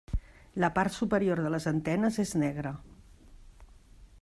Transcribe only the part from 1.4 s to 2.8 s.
de les antenes és negre.